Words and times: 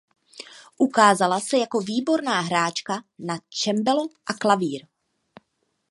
Ukázala 0.77 1.39
se 1.39 1.57
jako 1.57 1.79
výborná 1.79 2.39
hráčka 2.41 3.03
na 3.19 3.37
cembalo 3.49 4.07
a 4.25 4.33
klavír. 4.33 4.85